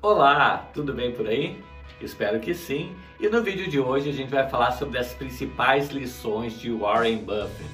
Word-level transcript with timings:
Olá, 0.00 0.70
tudo 0.72 0.92
bem 0.92 1.10
por 1.10 1.26
aí? 1.26 1.60
Espero 2.00 2.38
que 2.38 2.54
sim. 2.54 2.92
E 3.18 3.28
no 3.28 3.42
vídeo 3.42 3.68
de 3.68 3.80
hoje 3.80 4.08
a 4.08 4.12
gente 4.12 4.30
vai 4.30 4.48
falar 4.48 4.70
sobre 4.70 4.96
as 4.96 5.12
principais 5.12 5.88
lições 5.88 6.56
de 6.56 6.70
Warren 6.70 7.16
Buffett, 7.16 7.68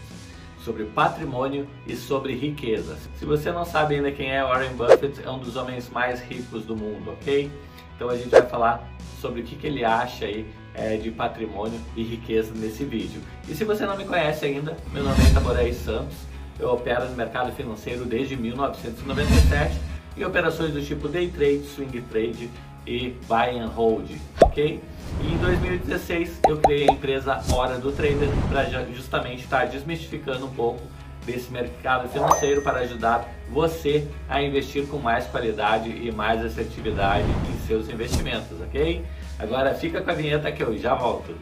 sobre 0.58 0.84
patrimônio 0.84 1.68
e 1.86 1.94
sobre 1.94 2.34
riquezas. 2.34 3.10
Se 3.18 3.26
você 3.26 3.52
não 3.52 3.66
sabe 3.66 3.96
ainda 3.96 4.10
quem 4.10 4.30
é 4.30 4.42
Warren 4.42 4.72
Buffett, 4.74 5.22
é 5.22 5.30
um 5.30 5.38
dos 5.38 5.54
homens 5.54 5.90
mais 5.90 6.22
ricos 6.22 6.64
do 6.64 6.74
mundo, 6.74 7.10
ok? 7.10 7.50
Então 7.94 8.08
a 8.08 8.16
gente 8.16 8.30
vai 8.30 8.46
falar 8.46 8.82
sobre 9.20 9.42
o 9.42 9.44
que, 9.44 9.54
que 9.54 9.66
ele 9.66 9.84
acha 9.84 10.24
aí 10.24 10.46
é, 10.72 10.96
de 10.96 11.10
patrimônio 11.10 11.78
e 11.94 12.02
riqueza 12.02 12.54
nesse 12.54 12.86
vídeo. 12.86 13.20
E 13.46 13.54
se 13.54 13.64
você 13.64 13.84
não 13.84 13.98
me 13.98 14.06
conhece 14.06 14.46
ainda, 14.46 14.74
meu 14.94 15.04
nome 15.04 15.22
é 15.26 15.34
Taboré 15.34 15.70
Santos, 15.74 16.16
eu 16.58 16.72
opero 16.72 17.06
no 17.06 17.16
mercado 17.16 17.52
financeiro 17.52 18.06
desde 18.06 18.34
1997 18.34 19.93
e 20.16 20.24
operações 20.24 20.72
do 20.72 20.82
tipo 20.82 21.08
day 21.08 21.28
trade, 21.28 21.64
swing 21.64 22.00
trade 22.02 22.50
e 22.86 23.16
buy 23.26 23.58
and 23.58 23.68
hold, 23.68 24.10
ok? 24.42 24.80
E 25.20 25.32
em 25.32 25.36
2016 25.38 26.40
eu 26.48 26.58
criei 26.58 26.88
a 26.88 26.92
empresa 26.92 27.42
Hora 27.52 27.78
do 27.78 27.92
Trader 27.92 28.28
para 28.48 28.64
justamente 28.92 29.44
estar 29.44 29.66
desmistificando 29.66 30.46
um 30.46 30.50
pouco 30.50 30.82
desse 31.24 31.50
mercado 31.50 32.08
financeiro 32.08 32.62
para 32.62 32.80
ajudar 32.80 33.26
você 33.50 34.06
a 34.28 34.42
investir 34.42 34.86
com 34.86 34.98
mais 34.98 35.26
qualidade 35.26 35.88
e 35.88 36.12
mais 36.12 36.44
assertividade 36.44 37.26
em 37.50 37.66
seus 37.66 37.88
investimentos, 37.88 38.60
ok? 38.60 39.04
Agora 39.38 39.74
fica 39.74 40.02
com 40.02 40.10
a 40.10 40.14
vinheta 40.14 40.52
que 40.52 40.62
eu 40.62 40.76
já 40.76 40.94
volto. 40.94 41.34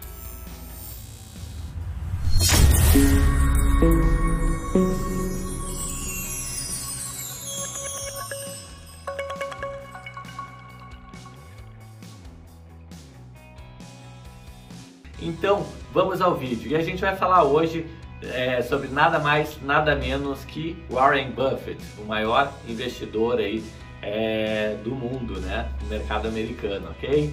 Vamos 15.93 16.21
ao 16.21 16.35
vídeo. 16.35 16.71
E 16.71 16.77
a 16.77 16.83
gente 16.83 17.01
vai 17.01 17.15
falar 17.15 17.45
hoje 17.45 17.87
é, 18.23 18.63
sobre 18.63 18.89
nada 18.89 19.19
mais, 19.19 19.59
nada 19.63 19.95
menos 19.95 20.45
que 20.45 20.83
Warren 20.91 21.31
Buffett, 21.31 21.79
o 21.99 22.05
maior 22.05 22.53
investidor 22.67 23.39
aí 23.39 23.63
é, 24.01 24.77
do 24.83 24.91
mundo, 24.95 25.39
né, 25.41 25.69
no 25.83 25.89
mercado 25.89 26.27
americano, 26.27 26.89
ok? 26.91 27.33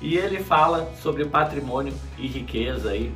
E 0.00 0.16
ele 0.16 0.40
fala 0.40 0.92
sobre 1.00 1.24
patrimônio 1.24 1.94
e 2.18 2.26
riqueza 2.26 2.90
aí, 2.90 3.12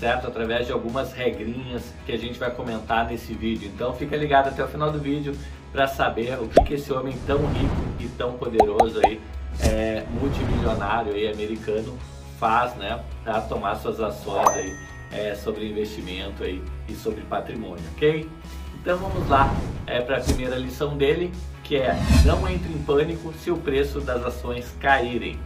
certo? 0.00 0.26
Através 0.26 0.66
de 0.66 0.72
algumas 0.72 1.12
regrinhas 1.12 1.94
que 2.04 2.12
a 2.12 2.18
gente 2.18 2.38
vai 2.38 2.50
comentar 2.50 3.06
nesse 3.06 3.32
vídeo. 3.32 3.70
Então 3.72 3.94
fica 3.94 4.16
ligado 4.16 4.48
até 4.48 4.64
o 4.64 4.66
final 4.66 4.90
do 4.90 4.98
vídeo 4.98 5.36
para 5.72 5.86
saber 5.86 6.38
o 6.40 6.48
que, 6.48 6.62
que 6.64 6.74
esse 6.74 6.92
homem 6.92 7.16
tão 7.26 7.38
rico 7.46 7.76
e 8.00 8.08
tão 8.08 8.32
poderoso 8.32 9.00
aí, 9.04 9.20
é, 9.62 10.04
multimilionário 10.10 11.12
aí 11.14 11.28
americano 11.30 11.96
faz, 12.44 12.74
né, 12.74 13.02
para 13.24 13.40
tomar 13.40 13.74
suas 13.76 13.98
ações 13.98 14.46
aí 14.48 14.76
é, 15.10 15.34
sobre 15.34 15.66
investimento 15.66 16.44
aí 16.44 16.62
e 16.86 16.92
sobre 16.92 17.22
patrimônio, 17.22 17.82
ok? 17.94 18.28
Então 18.74 18.98
vamos 18.98 19.26
lá 19.30 19.50
é, 19.86 20.02
para 20.02 20.18
a 20.18 20.20
primeira 20.20 20.56
lição 20.56 20.94
dele, 20.94 21.32
que 21.62 21.76
é 21.76 21.96
não 22.26 22.46
entre 22.46 22.70
em 22.70 22.82
pânico 22.82 23.32
se 23.32 23.50
o 23.50 23.56
preço 23.56 23.98
das 23.98 24.22
ações 24.22 24.76
caírem. 24.78 25.38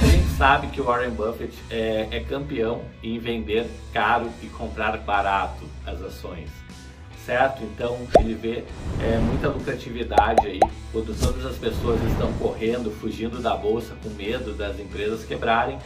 A 0.00 0.06
gente 0.06 0.28
sabe 0.38 0.68
que 0.68 0.80
o 0.80 0.84
Warren 0.84 1.10
Buffett 1.10 1.54
é, 1.68 2.08
é 2.10 2.20
campeão 2.20 2.80
em 3.02 3.18
vender 3.18 3.68
caro 3.92 4.30
e 4.42 4.46
comprar 4.46 4.96
barato 4.96 5.68
as 5.86 6.00
ações 6.00 6.63
certo? 7.24 7.62
Então 7.64 7.98
ele 8.18 8.34
vê 8.34 8.64
é, 9.00 9.18
muita 9.18 9.48
lucratividade 9.48 10.46
aí 10.46 10.60
quando 10.92 11.18
todas 11.18 11.44
as 11.44 11.56
pessoas 11.56 12.00
estão 12.04 12.32
correndo, 12.34 12.90
fugindo 12.90 13.40
da 13.40 13.56
bolsa 13.56 13.94
com 14.02 14.10
medo 14.10 14.52
das 14.54 14.78
empresas 14.78 15.24
quebrarem. 15.24 15.78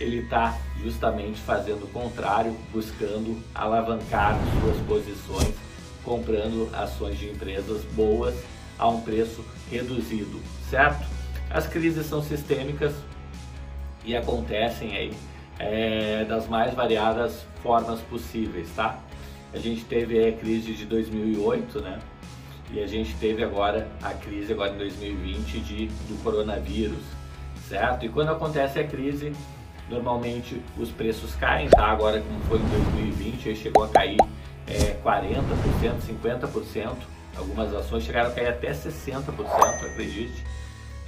Ele 0.00 0.18
está 0.18 0.56
justamente 0.82 1.40
fazendo 1.40 1.84
o 1.84 1.88
contrário, 1.88 2.56
buscando 2.72 3.42
alavancar 3.54 4.38
suas 4.60 4.76
posições, 4.86 5.54
comprando 6.04 6.70
ações 6.72 7.18
de 7.18 7.28
empresas 7.28 7.82
boas 7.94 8.34
a 8.78 8.88
um 8.88 9.00
preço 9.00 9.44
reduzido, 9.70 10.40
certo? 10.70 11.04
As 11.50 11.66
crises 11.66 12.06
são 12.06 12.22
sistêmicas 12.22 12.94
e 14.04 14.16
acontecem 14.16 14.96
aí 14.96 15.12
é, 15.58 16.24
das 16.24 16.46
mais 16.46 16.72
variadas 16.74 17.44
formas 17.62 18.00
possíveis, 18.02 18.68
tá? 18.76 19.00
A 19.52 19.58
gente 19.58 19.84
teve 19.84 20.28
a 20.28 20.32
crise 20.32 20.74
de 20.74 20.84
2008, 20.84 21.80
né? 21.80 21.98
E 22.70 22.80
a 22.80 22.86
gente 22.86 23.14
teve 23.16 23.42
agora 23.42 23.88
a 24.02 24.10
crise 24.12 24.52
agora 24.52 24.74
em 24.74 24.78
2020 24.78 25.60
de, 25.60 25.86
do 25.86 26.22
coronavírus, 26.22 27.02
certo? 27.66 28.04
E 28.04 28.10
quando 28.10 28.30
acontece 28.30 28.78
a 28.78 28.86
crise, 28.86 29.32
normalmente 29.88 30.60
os 30.78 30.90
preços 30.90 31.34
caem, 31.34 31.68
tá? 31.70 31.86
Agora 31.86 32.20
como 32.20 32.40
foi 32.40 32.58
em 32.58 32.68
2020, 32.68 33.56
chegou 33.56 33.84
a 33.84 33.88
cair 33.88 34.18
é, 34.66 34.98
40%, 35.02 35.42
50%, 36.22 36.96
algumas 37.36 37.74
ações 37.74 38.04
chegaram 38.04 38.28
a 38.28 38.32
cair 38.32 38.48
até 38.48 38.70
60%, 38.70 39.22
acredite. 39.90 40.44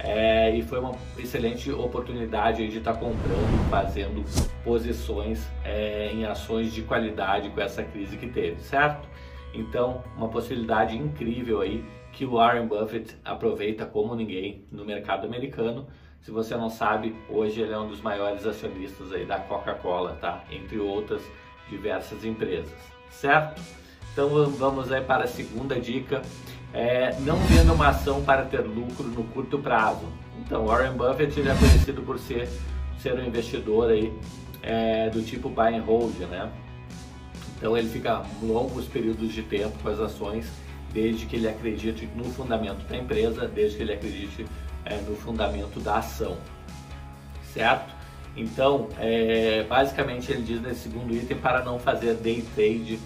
É, 0.03 0.49
e 0.55 0.63
foi 0.63 0.79
uma 0.79 0.95
excelente 1.17 1.71
oportunidade 1.71 2.67
de 2.67 2.79
estar 2.79 2.93
tá 2.93 2.99
comprando, 2.99 3.69
fazendo 3.69 4.23
posições 4.63 5.47
é, 5.63 6.11
em 6.11 6.25
ações 6.25 6.73
de 6.73 6.81
qualidade 6.81 7.49
com 7.51 7.61
essa 7.61 7.83
crise 7.83 8.17
que 8.17 8.27
teve, 8.27 8.59
certo? 8.61 9.07
Então, 9.53 10.03
uma 10.17 10.27
possibilidade 10.27 10.97
incrível 10.97 11.61
aí 11.61 11.85
que 12.11 12.25
o 12.25 12.31
Warren 12.31 12.65
Buffett 12.65 13.15
aproveita 13.23 13.85
como 13.85 14.15
ninguém 14.15 14.65
no 14.71 14.83
mercado 14.83 15.27
americano. 15.27 15.87
Se 16.21 16.31
você 16.31 16.55
não 16.55 16.69
sabe, 16.69 17.15
hoje 17.29 17.61
ele 17.61 17.73
é 17.73 17.77
um 17.77 17.87
dos 17.87 18.01
maiores 18.01 18.45
acionistas 18.45 19.11
aí 19.13 19.25
da 19.25 19.39
Coca-Cola, 19.39 20.17
tá? 20.19 20.43
Entre 20.51 20.79
outras 20.79 21.21
diversas 21.69 22.25
empresas, 22.25 22.73
certo? 23.09 23.61
Então 24.11 24.29
vamos 24.51 24.91
aí 24.91 25.01
para 25.01 25.23
a 25.23 25.27
segunda 25.27 25.79
dica 25.79 26.21
é, 26.73 27.15
não 27.21 27.37
venda 27.37 27.73
uma 27.73 27.89
ação 27.89 28.23
para 28.23 28.43
ter 28.43 28.61
lucro 28.61 29.07
no 29.07 29.23
curto 29.25 29.59
prazo. 29.59 30.05
Então, 30.39 30.65
Warren 30.65 30.93
Buffett 30.93 31.39
ele 31.39 31.49
é 31.49 31.55
conhecido 31.55 32.01
por 32.01 32.19
ser, 32.19 32.47
ser 32.99 33.13
um 33.13 33.25
investidor 33.25 33.91
aí, 33.91 34.13
é, 34.63 35.09
do 35.09 35.21
tipo 35.21 35.49
buy 35.49 35.75
and 35.75 35.83
hold, 35.83 36.15
né? 36.29 36.51
Então 37.57 37.77
ele 37.77 37.89
fica 37.89 38.23
longos 38.41 38.85
períodos 38.85 39.31
de 39.33 39.43
tempo 39.43 39.77
com 39.83 39.89
as 39.89 39.99
ações, 39.99 40.51
desde 40.91 41.25
que 41.25 41.35
ele 41.35 41.47
acredite 41.47 42.09
no 42.15 42.23
fundamento 42.25 42.87
da 42.87 42.97
empresa, 42.97 43.47
desde 43.47 43.77
que 43.77 43.83
ele 43.83 43.93
acredite 43.93 44.45
é, 44.83 44.95
no 44.97 45.15
fundamento 45.15 45.79
da 45.79 45.97
ação, 45.97 46.37
certo? 47.53 47.93
Então, 48.35 48.87
é, 48.97 49.63
basicamente 49.69 50.31
ele 50.31 50.41
diz 50.41 50.61
nesse 50.61 50.81
segundo 50.81 51.13
item 51.13 51.37
para 51.37 51.63
não 51.63 51.77
fazer 51.77 52.15
day 52.15 52.43
trade 52.55 52.97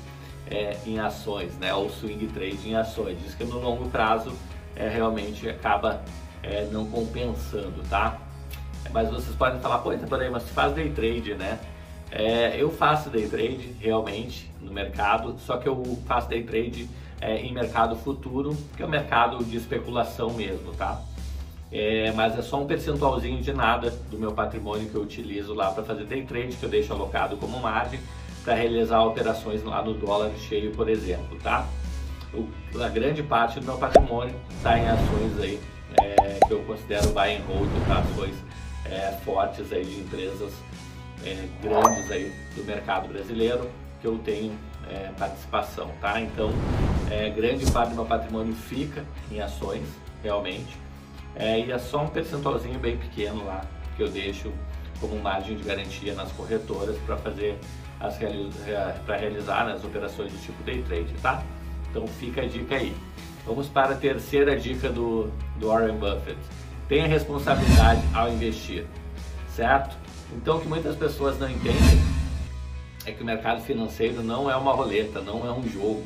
é, 0.49 0.77
em 0.85 0.99
ações, 0.99 1.55
né, 1.57 1.73
ou 1.73 1.89
swing 1.89 2.27
trade 2.27 2.69
em 2.69 2.75
ações. 2.75 3.17
Diz 3.21 3.33
que 3.33 3.43
no 3.43 3.59
longo 3.59 3.89
prazo 3.89 4.33
é, 4.75 4.87
realmente 4.87 5.47
acaba 5.49 6.01
é, 6.43 6.67
não 6.71 6.85
compensando, 6.85 7.81
tá? 7.89 8.19
Mas 8.91 9.09
vocês 9.09 9.35
podem 9.35 9.59
falar, 9.59 9.79
pô, 9.79 9.91
então, 9.91 10.07
peraí, 10.07 10.29
mas 10.29 10.43
você 10.43 10.53
faz 10.53 10.73
day 10.73 10.89
trade, 10.89 11.33
né? 11.33 11.59
É, 12.11 12.55
eu 12.57 12.71
faço 12.71 13.09
day 13.09 13.27
trade 13.27 13.75
realmente 13.79 14.51
no 14.61 14.71
mercado, 14.71 15.35
só 15.39 15.57
que 15.57 15.67
eu 15.67 15.99
faço 16.05 16.29
day 16.29 16.43
trade 16.43 16.87
é, 17.19 17.37
em 17.37 17.51
mercado 17.51 17.95
futuro, 17.95 18.55
que 18.77 18.83
é 18.83 18.85
o 18.85 18.89
mercado 18.89 19.43
de 19.43 19.57
especulação 19.57 20.29
mesmo, 20.31 20.71
tá? 20.73 21.01
É, 21.71 22.11
mas 22.11 22.37
é 22.37 22.41
só 22.41 22.61
um 22.61 22.67
percentualzinho 22.67 23.41
de 23.41 23.51
nada 23.51 23.89
do 24.09 24.17
meu 24.17 24.31
patrimônio 24.31 24.87
que 24.87 24.95
eu 24.95 25.01
utilizo 25.01 25.53
lá 25.53 25.71
para 25.71 25.83
fazer 25.83 26.05
day 26.05 26.23
trade, 26.23 26.55
que 26.55 26.63
eu 26.63 26.69
deixo 26.69 26.93
alocado 26.93 27.35
como 27.37 27.59
margem 27.59 27.99
para 28.45 28.53
realizar 28.53 29.03
operações 29.03 29.63
lá 29.63 29.81
no 29.81 29.95
dólar 29.95 30.31
cheio, 30.37 30.71
por 30.71 30.87
exemplo, 30.87 31.35
tá? 31.41 31.67
O, 32.31 32.47
a 32.79 32.87
grande 32.87 33.23
parte 33.23 33.59
do 33.59 33.65
meu 33.65 33.77
patrimônio 33.77 34.35
está 34.51 34.77
em 34.77 34.87
ações 34.87 35.39
aí 35.39 35.59
é, 35.99 36.39
que 36.47 36.53
eu 36.53 36.61
considero 36.63 37.09
buy 37.09 37.35
and 37.35 37.41
hold, 37.47 37.69
tá? 37.87 37.99
ações 37.99 38.35
é, 38.85 39.11
fortes 39.25 39.73
aí 39.73 39.83
de 39.83 39.99
empresas 39.99 40.53
é, 41.25 41.47
grandes 41.61 42.11
aí 42.11 42.31
do 42.55 42.63
mercado 42.63 43.07
brasileiro 43.07 43.67
que 43.99 44.05
eu 44.05 44.19
tenho 44.19 44.53
é, 44.91 45.09
participação, 45.17 45.89
tá? 45.99 46.21
Então, 46.21 46.51
é, 47.09 47.29
grande 47.31 47.65
parte 47.71 47.89
do 47.89 47.95
meu 47.95 48.05
patrimônio 48.05 48.53
fica 48.53 49.03
em 49.31 49.41
ações, 49.41 49.87
realmente, 50.21 50.77
é, 51.35 51.59
e 51.59 51.71
é 51.71 51.79
só 51.79 52.03
um 52.03 52.07
percentualzinho 52.07 52.77
bem 52.77 52.95
pequeno 52.95 53.43
lá 53.43 53.65
que 53.97 54.03
eu 54.03 54.09
deixo 54.09 54.53
como 55.01 55.17
margem 55.19 55.57
de 55.57 55.63
garantia 55.63 56.13
nas 56.13 56.31
corretoras 56.33 56.95
para 57.05 57.17
fazer 57.17 57.57
para 59.05 59.17
realizar 59.17 59.67
as 59.67 59.83
operações 59.83 60.31
do 60.31 60.37
tipo 60.39 60.61
day 60.63 60.81
trade, 60.83 61.13
tá? 61.21 61.43
Então 61.89 62.05
fica 62.07 62.41
a 62.41 62.45
dica 62.45 62.75
aí. 62.75 62.95
Vamos 63.45 63.67
para 63.67 63.93
a 63.93 63.95
terceira 63.95 64.57
dica 64.57 64.89
do, 64.89 65.31
do 65.57 65.67
Warren 65.67 65.97
Buffett. 65.97 66.37
Tenha 66.87 67.07
responsabilidade 67.07 68.01
ao 68.13 68.31
investir, 68.31 68.85
certo? 69.55 69.95
Então 70.33 70.57
o 70.57 70.61
que 70.61 70.67
muitas 70.67 70.95
pessoas 70.95 71.39
não 71.39 71.49
entendem 71.49 72.01
é 73.05 73.11
que 73.11 73.21
o 73.21 73.25
mercado 73.25 73.61
financeiro 73.61 74.23
não 74.23 74.49
é 74.49 74.55
uma 74.55 74.73
roleta, 74.73 75.21
não 75.21 75.45
é 75.47 75.51
um 75.51 75.67
jogo, 75.69 76.05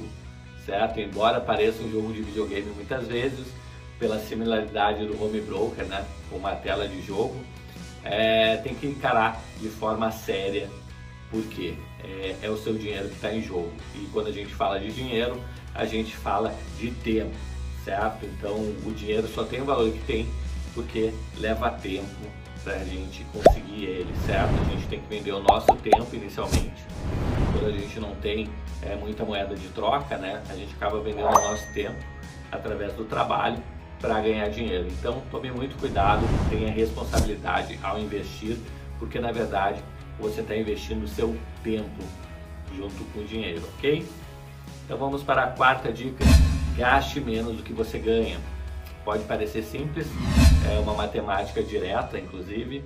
certo? 0.65 0.99
Embora 0.99 1.39
pareça 1.39 1.81
um 1.81 1.89
jogo 1.89 2.11
de 2.13 2.21
videogame 2.21 2.71
muitas 2.75 3.07
vezes, 3.07 3.47
pela 3.97 4.19
similaridade 4.19 5.05
do 5.05 5.21
home 5.21 5.41
broker, 5.41 5.85
né, 5.85 6.05
com 6.29 6.37
uma 6.37 6.55
tela 6.55 6.87
de 6.87 7.01
jogo, 7.01 7.35
é, 8.03 8.57
tem 8.57 8.73
que 8.73 8.87
encarar 8.87 9.41
de 9.59 9.67
forma 9.67 10.11
séria, 10.11 10.69
porque 11.31 11.75
é, 12.03 12.35
é 12.41 12.49
o 12.49 12.57
seu 12.57 12.73
dinheiro 12.73 13.07
que 13.09 13.15
está 13.15 13.33
em 13.33 13.41
jogo. 13.41 13.71
E 13.95 14.07
quando 14.11 14.27
a 14.27 14.31
gente 14.31 14.53
fala 14.53 14.79
de 14.79 14.91
dinheiro, 14.91 15.39
a 15.73 15.85
gente 15.85 16.15
fala 16.15 16.53
de 16.77 16.91
tempo, 16.91 17.35
certo? 17.83 18.25
Então 18.25 18.55
o 18.55 18.91
dinheiro 18.93 19.27
só 19.27 19.43
tem 19.43 19.61
o 19.61 19.65
valor 19.65 19.91
que 19.91 19.99
tem 19.99 20.27
porque 20.73 21.13
leva 21.37 21.71
tempo 21.71 22.07
para 22.63 22.73
a 22.73 22.85
gente 22.85 23.23
conseguir 23.33 23.85
ele, 23.85 24.13
certo? 24.25 24.53
A 24.53 24.71
gente 24.71 24.87
tem 24.87 24.99
que 24.99 25.07
vender 25.07 25.31
o 25.31 25.41
nosso 25.41 25.73
tempo 25.77 26.07
inicialmente. 26.13 26.83
Quando 27.51 27.67
a 27.67 27.71
gente 27.71 27.99
não 27.99 28.15
tem 28.15 28.49
é, 28.81 28.95
muita 28.95 29.23
moeda 29.25 29.55
de 29.55 29.67
troca, 29.69 30.17
né? 30.17 30.41
A 30.49 30.55
gente 30.55 30.73
acaba 30.75 30.99
vendendo 31.01 31.27
o 31.27 31.31
nosso 31.31 31.73
tempo 31.73 31.97
através 32.51 32.93
do 32.93 33.05
trabalho 33.05 33.61
para 33.99 34.19
ganhar 34.21 34.49
dinheiro. 34.49 34.87
Então 34.87 35.21
tome 35.31 35.51
muito 35.51 35.77
cuidado, 35.77 36.21
tenha 36.49 36.71
responsabilidade 36.71 37.79
ao 37.83 37.99
investir, 37.99 38.57
porque 38.97 39.19
na 39.19 39.31
verdade 39.31 39.83
você 40.19 40.41
está 40.41 40.55
investindo 40.55 41.03
o 41.03 41.07
seu 41.07 41.37
tempo 41.63 42.03
junto 42.75 43.03
com 43.13 43.19
o 43.19 43.23
dinheiro, 43.23 43.63
ok? 43.77 44.05
Então 44.85 44.97
vamos 44.97 45.23
para 45.23 45.43
a 45.43 45.47
quarta 45.47 45.91
dica: 45.91 46.23
gaste 46.75 47.19
menos 47.19 47.57
do 47.57 47.63
que 47.63 47.73
você 47.73 47.97
ganha. 47.97 48.39
Pode 49.05 49.23
parecer 49.23 49.63
simples, 49.63 50.07
é 50.71 50.79
uma 50.79 50.93
matemática 50.93 51.63
direta, 51.63 52.19
inclusive, 52.19 52.83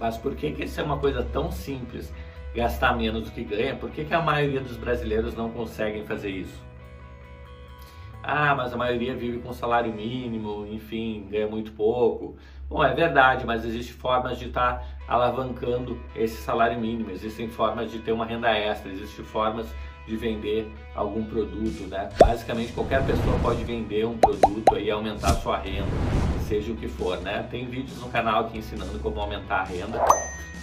mas 0.00 0.16
por 0.16 0.34
que, 0.34 0.50
que 0.52 0.64
isso 0.64 0.80
é 0.80 0.82
uma 0.82 0.98
coisa 0.98 1.22
tão 1.22 1.52
simples, 1.52 2.12
gastar 2.54 2.96
menos 2.96 3.24
do 3.24 3.30
que 3.30 3.44
ganha? 3.44 3.76
Por 3.76 3.90
que, 3.90 4.04
que 4.04 4.14
a 4.14 4.20
maioria 4.20 4.60
dos 4.60 4.76
brasileiros 4.76 5.34
não 5.34 5.50
conseguem 5.50 6.04
fazer 6.04 6.30
isso? 6.30 6.60
Ah, 8.22 8.54
mas 8.54 8.72
a 8.72 8.76
maioria 8.76 9.14
vive 9.14 9.38
com 9.38 9.52
salário 9.52 9.92
mínimo, 9.92 10.66
enfim, 10.66 11.26
ganha 11.30 11.46
muito 11.46 11.72
pouco. 11.72 12.36
Bom, 12.72 12.82
é 12.82 12.94
verdade, 12.94 13.44
mas 13.44 13.66
existem 13.66 13.94
formas 13.94 14.38
de 14.38 14.46
estar 14.46 14.78
tá 14.78 14.84
alavancando 15.06 16.00
esse 16.16 16.40
salário 16.40 16.80
mínimo, 16.80 17.10
existem 17.10 17.46
formas 17.46 17.90
de 17.90 17.98
ter 17.98 18.12
uma 18.12 18.24
renda 18.24 18.50
extra, 18.50 18.90
existem 18.90 19.22
formas 19.26 19.66
de 20.06 20.16
vender 20.16 20.72
algum 20.94 21.22
produto, 21.22 21.86
né? 21.86 22.08
Basicamente 22.18 22.72
qualquer 22.72 23.04
pessoa 23.04 23.38
pode 23.40 23.62
vender 23.62 24.06
um 24.06 24.16
produto 24.16 24.78
e 24.78 24.90
aumentar 24.90 25.34
sua 25.34 25.58
renda, 25.58 25.86
seja 26.48 26.72
o 26.72 26.76
que 26.76 26.88
for, 26.88 27.18
né? 27.18 27.46
Tem 27.50 27.66
vídeos 27.66 28.00
no 28.00 28.08
canal 28.08 28.46
aqui 28.46 28.56
ensinando 28.56 28.98
como 29.00 29.20
aumentar 29.20 29.60
a 29.60 29.64
renda. 29.64 30.02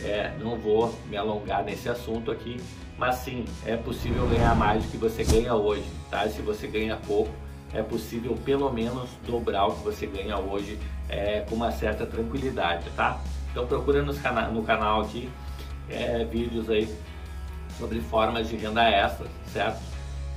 É, 0.02 0.34
não 0.40 0.58
vou 0.58 0.92
me 1.06 1.16
alongar 1.16 1.64
nesse 1.64 1.90
assunto 1.90 2.32
aqui, 2.32 2.60
mas 2.98 3.18
sim, 3.18 3.46
é 3.68 3.78
possível 3.78 4.26
ganhar 4.26 4.56
mais 4.56 4.84
do 4.84 4.90
que 4.90 4.98
você 4.98 5.24
ganha 5.24 5.54
hoje, 5.54 5.86
tá? 6.10 6.28
Se 6.28 6.42
você 6.42 6.66
ganha 6.66 6.98
pouco, 7.06 7.30
é 7.72 7.84
possível 7.84 8.36
pelo 8.44 8.74
menos 8.74 9.12
dobrar 9.28 9.68
o 9.68 9.76
que 9.76 9.84
você 9.84 10.08
ganha 10.08 10.40
hoje 10.40 10.80
é, 11.10 11.42
com 11.42 11.56
uma 11.56 11.72
certa 11.72 12.06
tranquilidade, 12.06 12.90
tá? 12.96 13.20
Então 13.52 13.66
procura 13.66 14.02
nos 14.02 14.20
cana 14.20 14.48
no 14.48 14.64
canal 14.64 15.02
aqui 15.02 15.30
é, 15.90 16.24
vídeos 16.24 16.70
aí 16.70 16.88
sobre 17.78 18.00
formas 18.02 18.48
de 18.48 18.56
renda 18.56 18.84
extra, 18.84 19.28
certo? 19.52 19.82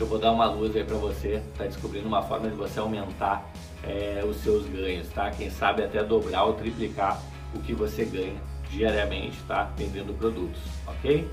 Eu 0.00 0.06
vou 0.06 0.18
dar 0.18 0.32
uma 0.32 0.46
luz 0.46 0.74
aí 0.74 0.84
para 0.84 0.96
você, 0.96 1.42
tá 1.56 1.64
descobrindo 1.64 2.08
uma 2.08 2.22
forma 2.22 2.48
de 2.48 2.56
você 2.56 2.80
aumentar 2.80 3.44
é, 3.84 4.24
os 4.24 4.36
seus 4.38 4.66
ganhos, 4.66 5.08
tá? 5.10 5.30
Quem 5.30 5.50
sabe 5.50 5.84
até 5.84 6.02
dobrar 6.02 6.44
ou 6.44 6.54
triplicar 6.54 7.20
o 7.54 7.60
que 7.60 7.74
você 7.74 8.04
ganha 8.04 8.40
diariamente, 8.70 9.38
tá? 9.46 9.70
Vendendo 9.76 10.16
produtos, 10.16 10.60
ok? 10.86 11.30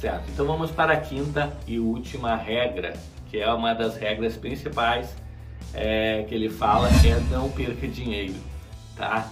Certo, 0.00 0.24
então 0.30 0.46
vamos 0.46 0.70
para 0.70 0.94
a 0.94 0.96
quinta 0.96 1.56
e 1.66 1.78
última 1.78 2.34
regra 2.34 2.94
que 3.30 3.38
é 3.38 3.52
uma 3.52 3.74
das 3.74 3.96
regras 3.96 4.36
principais 4.36 5.14
é, 5.76 6.24
que 6.26 6.34
ele 6.34 6.48
fala 6.48 6.88
é 6.88 7.20
não 7.30 7.50
perca 7.50 7.86
dinheiro, 7.86 8.34
tá? 8.96 9.30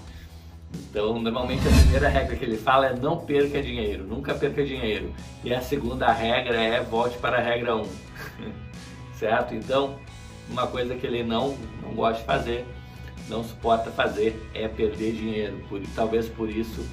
Então, 0.73 1.19
normalmente 1.19 1.67
a 1.67 1.71
primeira 1.71 2.09
regra 2.09 2.37
que 2.37 2.45
ele 2.45 2.57
fala 2.57 2.87
é 2.87 2.95
não 2.95 3.19
perca 3.19 3.63
dinheiro, 3.63 4.05
nunca 4.05 4.35
perca 4.35 4.65
dinheiro. 4.65 5.13
E 5.43 5.55
a 5.55 5.61
segunda 5.61 6.13
regra 6.13 6.61
é 6.61 6.81
volte 6.83 7.17
para 7.19 7.39
a 7.39 7.41
regra 7.41 7.77
1, 7.77 7.89
certo? 9.15 9.55
Então, 9.55 9.99
uma 10.51 10.67
coisa 10.67 10.95
que 10.95 11.07
ele 11.07 11.23
não, 11.23 11.57
não 11.83 11.95
gosta 11.95 12.21
de 12.21 12.27
fazer, 12.27 12.67
não 13.29 13.43
suporta 13.43 13.91
fazer, 13.91 14.39
é 14.53 14.69
perder 14.69 15.13
dinheiro. 15.13 15.65
Por, 15.69 15.81
talvez 15.95 16.29
por 16.29 16.51
isso 16.51 16.85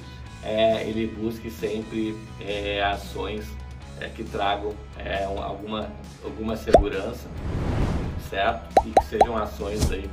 é, 0.42 0.82
ele 0.88 1.06
busque 1.06 1.50
sempre 1.50 2.16
é, 2.40 2.82
ações 2.82 3.46
é, 4.00 4.08
que 4.08 4.24
tragam 4.24 4.72
é, 4.98 5.24
alguma, 5.24 5.90
alguma 6.24 6.56
segurança, 6.56 7.28
certo? 8.32 8.88
E 8.88 8.90
que 8.92 9.04
sejam 9.04 9.36
ações 9.36 9.92
aí, 9.92 10.08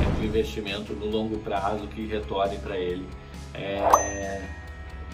é, 0.00 0.20
de 0.20 0.26
investimento 0.26 0.92
no 0.94 1.06
longo 1.06 1.38
prazo 1.38 1.86
que 1.86 2.04
retornem 2.06 2.58
para 2.58 2.76
ele 2.76 3.06
é, 3.54 4.42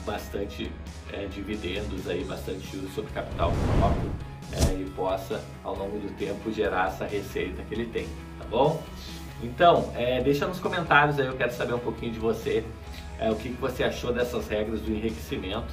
bastante 0.06 0.72
é, 1.12 1.26
dividendos, 1.26 2.08
aí, 2.08 2.24
bastante 2.24 2.66
juros 2.72 2.94
sobre 2.94 3.12
capital 3.12 3.52
próprio 3.78 4.10
é, 4.52 4.80
e 4.80 4.90
possa, 4.96 5.44
ao 5.62 5.76
longo 5.76 5.98
do 5.98 6.10
tempo, 6.16 6.50
gerar 6.50 6.88
essa 6.88 7.06
receita 7.06 7.62
que 7.68 7.74
ele 7.74 7.84
tem, 7.84 8.08
tá 8.38 8.46
bom? 8.48 8.82
Então, 9.42 9.92
deixa 10.24 10.46
nos 10.46 10.58
comentários 10.58 11.20
aí, 11.20 11.26
eu 11.26 11.36
quero 11.36 11.52
saber 11.52 11.74
um 11.74 11.78
pouquinho 11.78 12.10
de 12.10 12.18
você, 12.18 12.64
o 13.30 13.36
que, 13.36 13.50
que 13.50 13.60
você 13.60 13.84
achou 13.84 14.12
dessas 14.12 14.48
regras 14.48 14.80
do 14.80 14.90
enriquecimento 14.90 15.72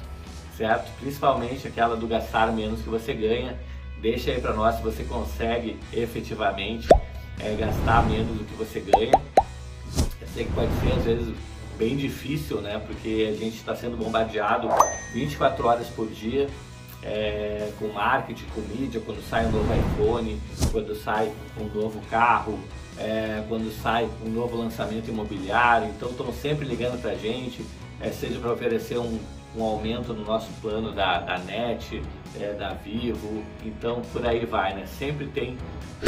certo? 0.56 0.90
Principalmente 0.98 1.68
aquela 1.68 1.96
do 1.96 2.06
gastar 2.06 2.50
menos 2.52 2.80
que 2.80 2.88
você 2.88 3.12
ganha. 3.12 3.56
Deixa 4.00 4.30
aí 4.30 4.40
para 4.40 4.52
nós 4.52 4.76
se 4.76 4.82
você 4.82 5.04
consegue 5.04 5.78
efetivamente 5.92 6.88
é, 7.40 7.54
gastar 7.54 8.06
menos 8.06 8.38
do 8.38 8.44
que 8.44 8.54
você 8.54 8.80
ganha. 8.80 9.12
Eu 10.20 10.28
sei 10.34 10.44
que 10.44 10.52
pode 10.52 10.70
ser 10.80 10.92
às 10.92 11.04
vezes 11.04 11.34
bem 11.78 11.96
difícil, 11.96 12.60
né? 12.60 12.80
Porque 12.86 13.28
a 13.30 13.36
gente 13.36 13.56
está 13.56 13.74
sendo 13.74 13.96
bombardeado 13.96 14.68
24 15.12 15.66
horas 15.66 15.88
por 15.88 16.08
dia 16.08 16.48
é, 17.02 17.70
com 17.78 17.88
marketing, 17.88 18.44
com 18.54 18.60
mídia, 18.62 19.00
quando 19.04 19.22
sai 19.22 19.46
um 19.46 19.52
novo 19.52 19.72
iPhone, 19.74 20.40
quando 20.72 20.94
sai 20.94 21.32
um 21.58 21.64
novo 21.66 22.00
carro, 22.10 22.58
é, 22.98 23.44
quando 23.48 23.72
sai 23.82 24.08
um 24.24 24.28
novo 24.28 24.56
lançamento 24.56 25.08
imobiliário. 25.08 25.88
Então 25.88 26.10
estão 26.10 26.32
sempre 26.32 26.66
ligando 26.66 27.00
para 27.00 27.12
a 27.12 27.16
gente, 27.16 27.64
é, 28.00 28.10
seja 28.10 28.38
para 28.38 28.52
oferecer 28.52 28.98
um 28.98 29.18
um 29.56 29.64
aumento 29.64 30.12
no 30.12 30.24
nosso 30.24 30.48
plano 30.60 30.92
da, 30.92 31.18
da 31.20 31.38
NET, 31.38 32.02
é, 32.38 32.52
da 32.52 32.74
Vivo, 32.74 33.42
então 33.64 34.02
por 34.12 34.26
aí 34.26 34.44
vai, 34.44 34.74
né? 34.74 34.84
Sempre 34.86 35.26
tem 35.26 35.56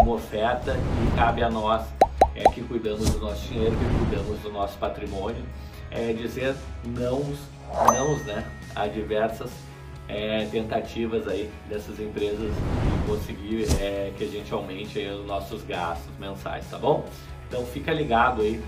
uma 0.01 0.15
oferta 0.15 0.77
e 0.77 1.17
cabe 1.17 1.43
a 1.43 1.51
nós 1.51 1.87
é, 2.35 2.45
que 2.51 2.63
cuidamos 2.63 3.09
do 3.11 3.19
nosso 3.19 3.49
dinheiro, 3.49 3.75
que 3.77 4.07
cuidamos 4.07 4.39
do 4.41 4.53
nosso 4.53 4.77
patrimônio, 4.79 5.43
é, 5.91 6.13
dizer 6.13 6.55
não, 6.85 7.23
não 7.95 8.19
né, 8.25 8.45
a 8.75 8.87
diversas 8.87 9.51
é, 10.09 10.47
tentativas 10.51 11.27
aí 11.27 11.51
dessas 11.69 11.99
empresas 11.99 12.51
de 12.51 13.07
conseguir 13.07 13.67
é, 13.81 14.13
que 14.17 14.25
a 14.25 14.29
gente 14.29 14.53
aumente 14.53 14.99
os 14.99 15.27
nossos 15.27 15.63
gastos 15.63 16.13
mensais, 16.19 16.69
tá 16.71 16.79
bom? 16.79 17.07
Então 17.47 17.65
fica 17.65 17.93
ligado 17.93 18.43
aí, 18.43 18.63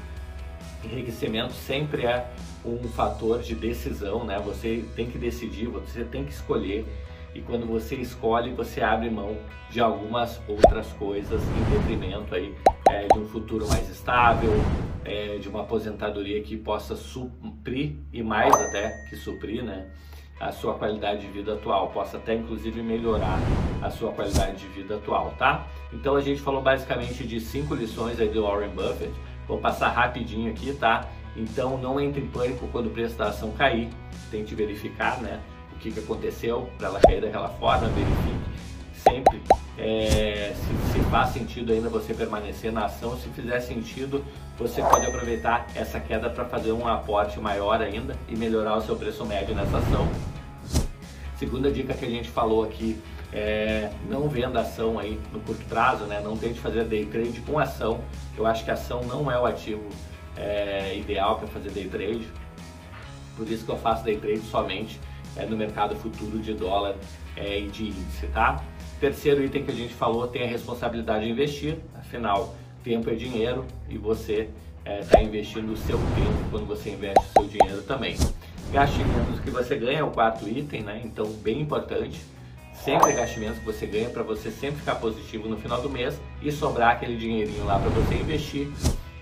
enriquecimento 0.84 1.52
sempre 1.52 2.06
é 2.06 2.26
um 2.64 2.82
fator 2.88 3.40
de 3.40 3.54
decisão, 3.54 4.24
né? 4.24 4.38
Você 4.44 4.84
tem 4.94 5.10
que 5.10 5.18
decidir, 5.18 5.66
você 5.66 6.04
tem 6.04 6.24
que 6.24 6.32
escolher 6.32 6.86
e 7.34 7.40
quando 7.40 7.66
você 7.66 7.94
escolhe, 7.96 8.52
você 8.52 8.80
abre 8.80 9.08
mão 9.08 9.36
de 9.70 9.80
algumas 9.80 10.40
outras 10.48 10.92
coisas 10.94 11.40
em 11.42 11.78
detrimento 11.78 12.34
aí 12.34 12.54
é, 12.88 13.06
de 13.06 13.18
um 13.18 13.26
futuro 13.26 13.68
mais 13.68 13.88
estável, 13.88 14.52
é, 15.04 15.38
de 15.38 15.48
uma 15.48 15.60
aposentadoria 15.60 16.42
que 16.42 16.56
possa 16.56 16.96
suprir 16.96 17.94
e 18.12 18.22
mais 18.22 18.52
até 18.52 18.90
que 19.08 19.16
suprir, 19.16 19.62
né? 19.62 19.86
A 20.40 20.50
sua 20.50 20.74
qualidade 20.74 21.20
de 21.20 21.28
vida 21.28 21.54
atual, 21.54 21.90
possa 21.90 22.16
até 22.16 22.34
inclusive 22.34 22.82
melhorar 22.82 23.38
a 23.82 23.90
sua 23.90 24.10
qualidade 24.10 24.56
de 24.56 24.66
vida 24.68 24.96
atual, 24.96 25.34
tá? 25.38 25.66
Então 25.92 26.16
a 26.16 26.20
gente 26.20 26.40
falou 26.40 26.62
basicamente 26.62 27.24
de 27.24 27.40
cinco 27.40 27.74
lições 27.74 28.18
aí 28.18 28.28
do 28.28 28.42
Warren 28.42 28.70
Buffett. 28.70 29.12
Vou 29.46 29.58
passar 29.58 29.90
rapidinho 29.90 30.50
aqui, 30.50 30.72
tá? 30.72 31.06
Então 31.36 31.78
não 31.78 32.00
entre 32.00 32.20
em 32.20 32.26
pânico 32.26 32.68
quando 32.72 32.86
o 32.86 32.90
preço 32.90 33.16
da 33.16 33.28
ação 33.28 33.52
cair, 33.52 33.88
tente 34.30 34.54
verificar 34.54 35.20
né, 35.20 35.40
o 35.72 35.78
que, 35.78 35.90
que 35.90 36.00
aconteceu 36.00 36.68
para 36.76 36.88
ela 36.88 37.00
cair 37.00 37.20
daquela 37.20 37.48
forma, 37.48 37.88
verifique 37.88 38.50
sempre 39.08 39.40
é, 39.78 40.52
se, 40.54 40.92
se, 40.92 41.00
faz 41.10 41.30
sentido 41.30 41.72
ainda 41.72 41.88
você 41.88 42.12
permanecer 42.12 42.70
na 42.70 42.84
ação, 42.84 43.16
se 43.16 43.28
fizer 43.30 43.60
sentido, 43.60 44.22
você 44.58 44.82
pode 44.82 45.06
aproveitar 45.06 45.66
essa 45.74 45.98
queda 45.98 46.28
para 46.28 46.44
fazer 46.44 46.72
um 46.72 46.86
aporte 46.86 47.40
maior 47.40 47.80
ainda 47.80 48.14
e 48.28 48.36
melhorar 48.36 48.76
o 48.76 48.82
seu 48.82 48.94
preço 48.94 49.24
médio 49.24 49.54
nessa 49.54 49.78
ação. 49.78 50.06
Segunda 51.38 51.70
dica 51.70 51.94
que 51.94 52.04
a 52.04 52.10
gente 52.10 52.28
falou 52.28 52.62
aqui 52.62 53.00
é, 53.32 53.90
não 54.10 54.28
venda 54.28 54.60
ação 54.60 54.98
aí 54.98 55.18
no 55.32 55.40
curto 55.40 55.64
prazo, 55.64 56.04
né? 56.04 56.20
Não 56.22 56.36
tente 56.36 56.60
fazer 56.60 56.84
day 56.84 57.06
trade 57.06 57.40
com 57.40 57.58
ação. 57.58 58.00
Eu 58.36 58.44
acho 58.44 58.62
que 58.64 58.70
ação 58.70 59.02
não 59.04 59.30
é 59.30 59.40
o 59.40 59.46
ativo 59.46 59.88
é, 60.40 60.96
ideal 60.96 61.38
para 61.38 61.46
fazer 61.48 61.70
day 61.70 61.86
trade. 61.88 62.26
Por 63.36 63.48
isso 63.48 63.64
que 63.64 63.70
eu 63.70 63.78
faço 63.78 64.04
day 64.04 64.16
trade 64.16 64.40
somente 64.40 64.98
é, 65.36 65.46
no 65.46 65.56
mercado 65.56 65.94
futuro 65.96 66.38
de 66.38 66.54
dólar 66.54 66.96
é, 67.36 67.60
e 67.60 67.68
de 67.68 67.88
índice, 67.88 68.26
tá? 68.28 68.62
Terceiro 68.98 69.44
item 69.44 69.64
que 69.64 69.70
a 69.70 69.74
gente 69.74 69.94
falou 69.94 70.26
tem 70.26 70.42
a 70.42 70.46
responsabilidade 70.46 71.24
de 71.24 71.30
investir, 71.30 71.78
afinal, 71.94 72.54
tempo 72.82 73.08
é 73.10 73.14
dinheiro 73.14 73.64
e 73.88 73.96
você 73.96 74.48
está 74.84 75.20
é, 75.20 75.24
investindo 75.24 75.72
o 75.72 75.76
seu 75.76 75.96
tempo 75.96 76.50
quando 76.50 76.66
você 76.66 76.90
investe 76.90 77.24
o 77.24 77.40
seu 77.40 77.48
dinheiro 77.48 77.82
também. 77.82 78.16
Gastimentos 78.72 79.40
que 79.40 79.50
você 79.50 79.76
ganha 79.76 79.98
é 79.98 80.04
o 80.04 80.10
quarto 80.10 80.48
item, 80.48 80.82
né? 80.82 81.00
Então, 81.04 81.26
bem 81.26 81.60
importante. 81.60 82.20
Sempre 82.74 83.12
gastimentos 83.12 83.58
que 83.58 83.64
você 83.64 83.84
ganha 83.84 84.08
para 84.08 84.22
você 84.22 84.50
sempre 84.50 84.78
ficar 84.78 84.94
positivo 84.94 85.48
no 85.48 85.56
final 85.56 85.82
do 85.82 85.90
mês 85.90 86.18
e 86.40 86.50
sobrar 86.50 86.92
aquele 86.92 87.16
dinheirinho 87.16 87.64
lá 87.64 87.78
para 87.78 87.90
você 87.90 88.14
investir. 88.14 88.70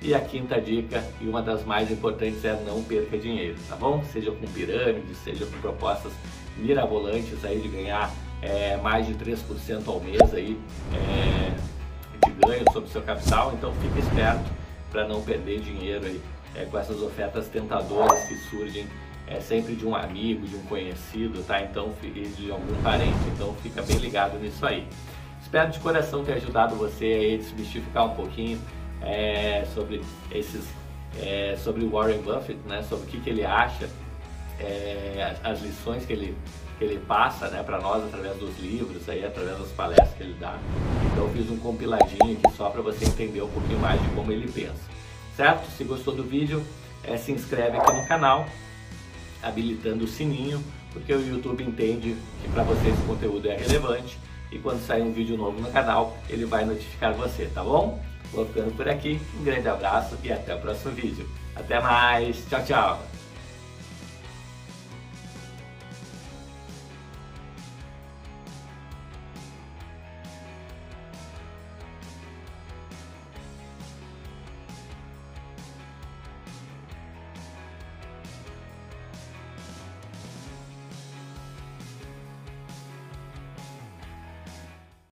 E 0.01 0.15
a 0.15 0.21
quinta 0.21 0.61
dica, 0.61 1.05
e 1.21 1.27
uma 1.27 1.43
das 1.43 1.65
mais 1.65 1.91
importantes, 1.91 2.45
é 2.45 2.53
não 2.65 2.83
perca 2.85 3.19
dinheiro, 3.19 3.57
tá 3.69 3.75
bom? 3.75 4.03
Seja 4.13 4.31
com 4.31 4.47
pirâmides, 4.47 5.19
seja 5.19 5.45
com 5.45 5.59
propostas 5.61 6.13
mirabolantes 6.57 7.45
aí 7.45 7.61
de 7.61 7.69
ganhar 7.69 8.13
é, 8.41 8.77
mais 8.77 9.07
de 9.07 9.15
3% 9.15 9.87
ao 9.89 10.01
mês 10.01 10.33
aí 10.33 10.59
é, 10.95 11.51
de 12.25 12.33
ganho 12.47 12.65
sobre 12.73 12.89
o 12.89 12.93
seu 12.93 13.03
capital, 13.03 13.53
então 13.55 13.73
fique 13.75 13.99
esperto 13.99 14.49
para 14.91 15.07
não 15.07 15.21
perder 15.23 15.61
dinheiro 15.61 16.07
aí 16.07 16.21
é, 16.55 16.65
com 16.65 16.79
essas 16.79 17.03
ofertas 17.03 17.49
tentadoras 17.49 18.25
que 18.25 18.35
surgem 18.49 18.87
é 19.31 19.41
sempre 19.41 19.75
de 19.75 19.87
um 19.87 19.95
amigo, 19.95 20.47
de 20.47 20.57
um 20.57 20.63
conhecido, 20.63 21.43
tá? 21.47 21.61
Então, 21.61 21.93
de 22.03 22.51
algum 22.51 22.83
parente. 22.83 23.19
Então, 23.35 23.55
fica 23.63 23.83
bem 23.83 23.99
ligado 23.99 24.39
nisso 24.39 24.65
aí. 24.65 24.87
Espero 25.43 25.71
de 25.71 25.79
coração 25.81 26.25
ter 26.25 26.33
ajudado 26.35 26.75
você 26.77 27.35
a 27.35 27.37
desmistificar 27.37 28.07
um 28.07 28.15
pouquinho 28.15 28.59
é, 29.03 29.67
sobre 29.75 30.03
esses, 30.31 30.65
é, 31.21 31.57
sobre 31.63 31.85
o 31.85 31.91
Warren 31.91 32.21
Buffett, 32.21 32.59
né? 32.67 32.83
Sobre 32.83 33.07
o 33.07 33.09
que, 33.09 33.21
que 33.21 33.31
ele 33.31 33.45
acha, 33.45 33.89
é, 34.61 35.37
as 35.43 35.61
lições 35.63 36.05
que 36.05 36.13
ele 36.13 36.37
que 36.79 36.85
ele 36.85 37.01
passa, 37.01 37.49
né, 37.49 37.61
para 37.63 37.81
nós 37.81 38.05
através 38.05 38.37
dos 38.37 38.57
livros, 38.61 39.09
aí 39.09 39.25
através 39.25 39.59
das 39.59 39.69
palestras 39.73 40.11
que 40.17 40.23
ele 40.23 40.37
dá. 40.39 40.57
Então, 41.11 41.25
eu 41.25 41.33
fiz 41.33 41.51
um 41.51 41.57
compiladinho 41.57 42.39
aqui 42.39 42.57
só 42.57 42.71
para 42.71 42.81
você 42.81 43.05
entender 43.05 43.43
um 43.43 43.51
pouquinho 43.51 43.81
mais 43.81 44.01
de 44.01 44.09
como 44.11 44.31
ele 44.31 44.51
pensa, 44.51 44.79
certo? 45.37 45.69
Se 45.77 45.83
gostou 45.83 46.15
do 46.15 46.23
vídeo, 46.23 46.63
é, 47.03 47.17
se 47.17 47.33
inscreve 47.33 47.77
aqui 47.77 47.93
no 47.93 48.07
canal 48.07 48.47
habilitando 49.43 50.05
o 50.05 50.09
sininho, 50.09 50.63
porque 50.93 51.13
o 51.13 51.21
YouTube 51.21 51.65
entende 51.65 52.17
que 52.43 52.49
para 52.51 52.63
você 52.63 52.89
esse 52.89 53.03
conteúdo 53.03 53.49
é 53.49 53.57
relevante 53.57 54.19
e 54.51 54.59
quando 54.59 54.81
sair 54.81 55.03
um 55.03 55.13
vídeo 55.13 55.37
novo 55.37 55.61
no 55.61 55.71
canal, 55.71 56.17
ele 56.29 56.45
vai 56.45 56.65
notificar 56.65 57.13
você, 57.13 57.47
tá 57.47 57.63
bom? 57.63 58.01
Vou 58.33 58.47
ficando 58.47 58.77
por 58.77 58.89
aqui, 58.89 59.21
um 59.39 59.45
grande 59.45 59.69
abraço 59.69 60.17
e 60.23 60.31
até 60.31 60.55
o 60.55 60.61
próximo 60.61 60.95
vídeo. 60.95 61.29
Até 61.57 61.81
mais, 61.81 62.45
tchau, 62.49 62.63
tchau! 62.65 63.08